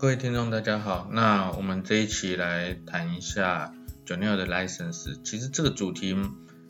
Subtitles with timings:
[0.00, 1.08] 各位听众，大家好。
[1.10, 3.74] 那我们这一期来谈一下
[4.06, 5.20] j o n e l 的 license。
[5.24, 6.16] 其实这个主题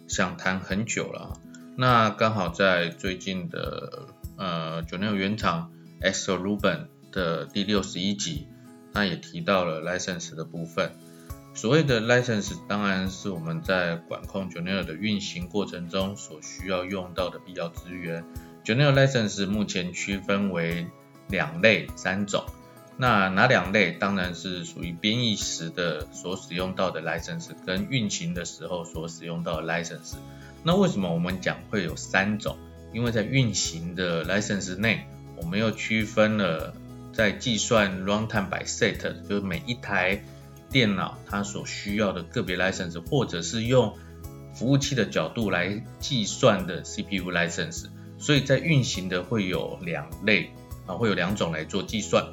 [0.09, 1.35] 想谈很久了。
[1.77, 5.71] 那刚好在最近的呃 j o n e l 原厂
[6.01, 8.49] Axel Ruben 的第六十一集，
[8.95, 10.93] 他也提到了 license 的部分。
[11.53, 18.25] 所谓的 license，当然是我们在管控 j o n e l 的运行过程中所需要用到的必要资源。
[18.65, 20.87] j o n e l license 目前区分为
[21.29, 22.43] 两类、三种。
[23.01, 23.93] 那哪两类？
[23.93, 30.17] 当然是属于编译时的所使用到的 license，跟运行的时候所使用到的 license。
[30.65, 32.59] 那为什么我们讲会有三种？
[32.93, 36.75] 因为在运行的 license 内，我们又区分了
[37.13, 40.21] 在计算 runtime by set，就是每一台
[40.69, 43.97] 电脑它所需要的个别 license，或者是用
[44.57, 47.85] 服务器的角度来计算的 CPU license。
[48.19, 50.51] 所以在运行的会有两类
[50.87, 52.27] 啊，会有两种来做计算。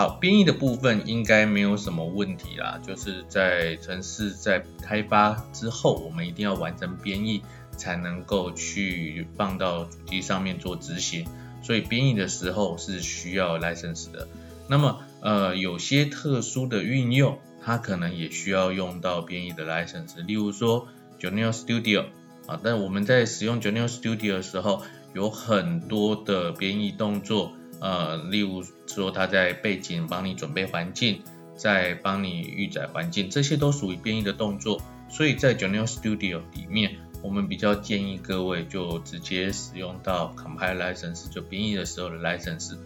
[0.00, 7.42] 好，编译的部分应该没有什么问题啦，就是在城市在开发之后，我们一定要完成编译，
[7.76, 11.26] 才能够去放到主机上面做执行。
[11.62, 14.26] 所以编译的时候是需要 license 的。
[14.68, 20.24] 那么，呃，有些特殊的运用，它可能也需要用到编译的 license。
[20.24, 22.06] 例如说 j o u r n a l Studio
[22.46, 24.80] 啊，但我们在使用 j o u r n a l Studio 的时候，
[25.12, 27.52] 有很多的编译动作。
[27.80, 31.22] 呃，例如说他在背景帮你准备环境，
[31.56, 34.80] 在帮你预载环境，这些都属于编译的动作。
[35.08, 42.76] 所以在 j o u r n a l Studio 里面，我们比较建议各位就直接使用到 Compile License，就编译的时候的 License。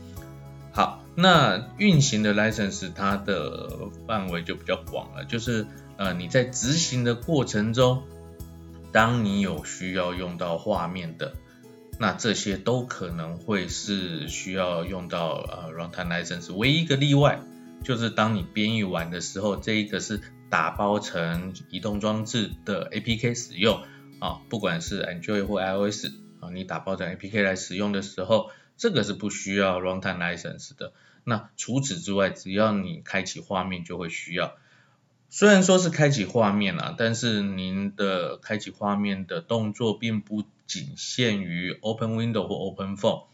[0.73, 3.69] 好，那运行的 License 它的
[4.07, 8.03] 范围就比较广了，就是呃你在执行的过程中，
[8.91, 11.35] 当你有需要用到画面的。
[11.99, 17.41] 那这些都可能会是需要用到呃 runtime license，唯一个例外
[17.85, 20.21] 就是当你编译完的时候，这一个是
[20.51, 23.83] 打包成移动装置的 APK 使用
[24.19, 26.07] 啊，不管是 Android 或 iOS
[26.41, 30.93] 啊，你打包成 APK 来使用的时候，这个是不需要 runtime license 的。
[31.25, 34.57] 那除此之外，只要你开启画面就会需要。
[35.31, 43.25] 虽然说是开启画面啊，但是您的开启画面的动作并不仅限于 Open Window 或 Open Phone，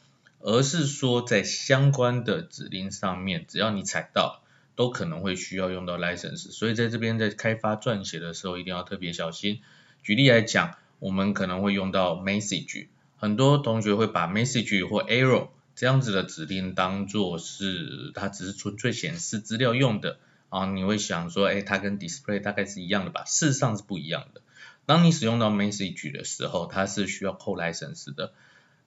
[0.41, 4.42] 而是说在相关的指令上面，只要你踩到，
[4.76, 6.50] 都可能会需要用到 License。
[6.50, 9.60] 所以在这边在开发撰写的时候，一定要特别小心。
[10.02, 20.18] 举例来讲，我们可能会用到 Message，很多同学会把 Message 或 Arrow 这样子的指令当做是它只是纯粹显示资料用的。
[20.48, 23.22] 啊，你会想说，哎，它跟 display 大概是一样的吧？
[23.24, 24.41] 事实上是不一样的。
[24.90, 28.32] 当你使用到 message 的时候，它是需要扣 license 的。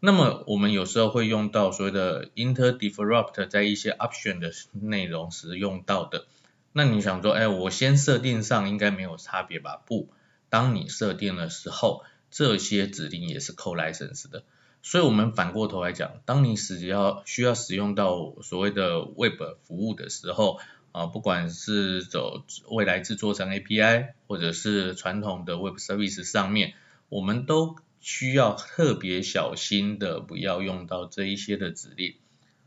[0.02, 6.26] 那么我们有时候会用到所谓的 inter disrupt，在一些 option 的内容时用到的。
[6.74, 9.82] 那你想说，哎，我先设定上应该没有差别吧？
[9.86, 10.10] 不，
[10.50, 14.44] 当你设定的时候，这些指令也是扣 license 的。
[14.84, 20.60] 所以我们反过头来讲，当你使要需要使用到所谓的 web 服务的时候，
[20.92, 26.74] 啊，不管是走未来制作成 API，或者是传统的 Web Service 上面，
[27.10, 32.16] 我们都需要特别小心的，不要用到这一些的指令，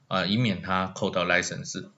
[0.09, 1.91] 啊，以免它扣到 License。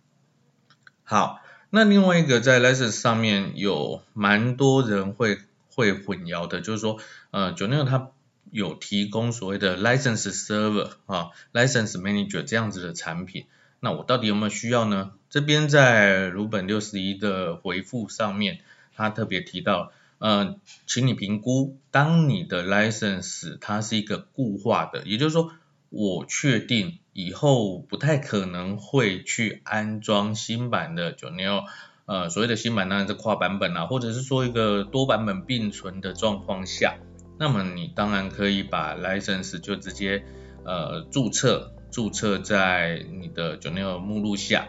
[1.05, 1.41] 好，
[1.71, 5.39] 那另外一个在 License 上面有蛮多人会
[5.75, 6.99] 会混淆的，就是说，
[7.31, 8.11] 呃 j o n 它
[8.50, 13.47] 有提供所谓的 License Server 啊，License Manager 这样子的产品。
[13.81, 15.12] 那我到底有没有需要呢？
[15.31, 18.60] 这边在如本六十一的回复上面，
[18.97, 25.53] 他特别提到，呃，请你评估，当你的 license 它是一个固化的，也就是说，
[25.91, 31.62] 我确定以后不太可能会去安装新版的九六，
[32.06, 36.97] 呃，所谓的新版当然是跨版本啊，或者是说一个多版本并存的状况下，
[37.38, 40.25] 那么你当然可以把 license 就直接
[40.65, 41.72] 呃注册。
[41.91, 44.66] 注册在你的九六目录下，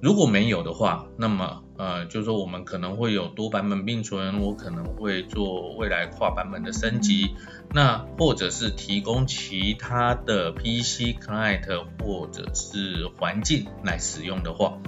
[0.00, 7.34] 如果没有的话，那么呃，就是说我们可能会有多版本并存，我可能会做未来跨版本的升级，
[7.74, 14.78] 那或者是提供其他的 PC client 或者是环境来使用的话，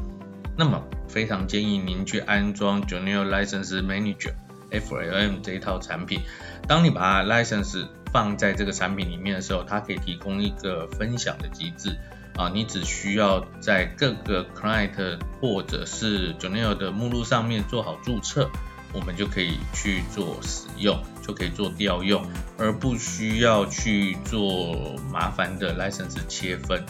[0.57, 4.35] 那么非常建议您去安装九六 License Manager
[4.81, 6.21] FLM 这一套产品，
[6.67, 11.97] 当你把 license 放在这个产品里面的时候，它可以提供一个分享的机制
[12.37, 18.51] 啊，你只需要在各个 client 或者是 j o u r n a l 的目录上面做好注册，
[18.93, 22.25] 我们就可以去做使用，就可以做调用，
[22.59, 26.85] 而不需要去做麻烦的 license 切分。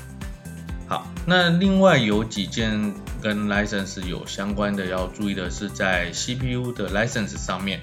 [0.87, 7.81] 好，那另外有几件跟 license 有相关的要注意的是在 CPU 的 license 上面。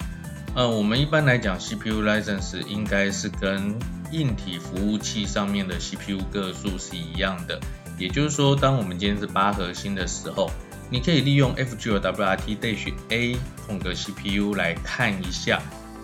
[0.54, 3.74] 呃，我们一般来讲 CPU license 应该是跟
[4.12, 7.60] 硬体服务器上面的 CPU 个数是一样的。
[7.98, 10.52] 也就是说，当我们今天是八核心的时候，
[10.92, 13.36] 你可以利用 FGWRT A
[13.66, 15.60] 空格 CPU 来看一下，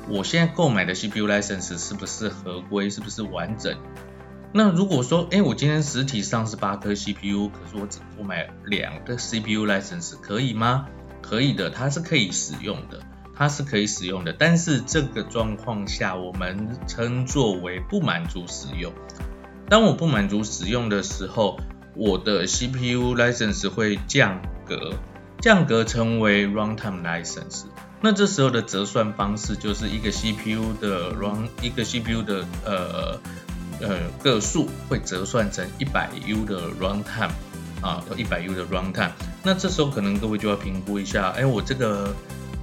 [0.09, 3.77] 我现在购买的 CPU license 是不是合规，是不是完整。
[4.53, 10.87] 那如果说，哎，我今天实体上是八颗 CPU，可是我只购买两个 CPU license，可以吗？
[11.21, 13.01] 可以的，它是可以使用的。
[13.39, 18.91] 它是可以使用的，但是这个状况下，我们称作为不满足使用。
[19.69, 21.59] 当我不满足使用的时候，
[21.95, 24.93] 我的 CPU license 会降格，
[25.39, 27.65] 降格成为 runtime license。
[28.01, 33.19] 那这时候的折算方式就是一个 CPU 的 run，一个 CPU 的呃
[33.81, 37.31] 呃个数会折算成一百 U 的 runtime
[37.81, 39.11] 啊，一百 U 的 runtime。
[39.43, 42.15] 那这时候可能各位就要评估一下，哎，我这个。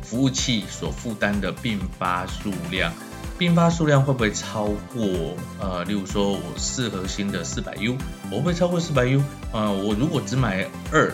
[0.04, 2.92] 服务器所负担的并发数量，
[3.38, 5.34] 并发数量会不会超过？
[5.58, 7.96] 呃，例如说我四核心的四百 U，
[8.30, 9.22] 我会不会超过四百 U？
[9.50, 11.10] 呃，我如果只买二，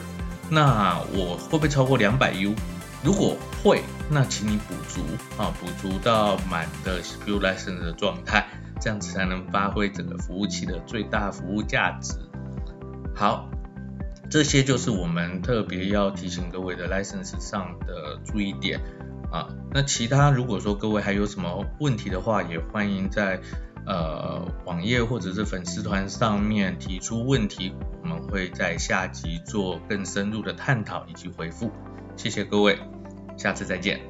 [0.51, 2.53] 那我会不会超过两百 U？
[3.05, 5.01] 如果会，那请你补足
[5.41, 8.45] 啊，补足到满的 CPU license 的状态，
[8.81, 12.15] 这样子才能发挥整个服务器的最大服务价值。
[13.15, 13.49] 好。
[14.33, 18.81] 这些就是我们特别要提醒各位的 license 上的注意点
[19.29, 19.49] 啊。
[19.73, 23.41] 那其他如果说各位还有什么问题的话，也欢迎在
[23.85, 27.75] 呃网页或者是粉丝团上面提出问题，
[28.05, 31.73] 我们会在下集做更深入的探讨以及回复。
[32.15, 32.79] 谢谢各位，
[33.37, 34.10] 下次再见。